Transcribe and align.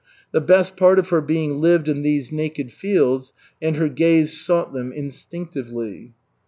The 0.31 0.41
best 0.41 0.75
part 0.77 0.97
of 0.97 1.09
her 1.09 1.21
being 1.21 1.57
lived 1.61 1.87
in 1.87 2.01
these 2.01 2.31
naked 2.31 2.71
fields, 2.71 3.33
and 3.61 3.75
her 3.75 3.87
gaze 3.87 4.35
sought 4.43 4.73
them 4.73 4.91
instinctively. 4.91 6.15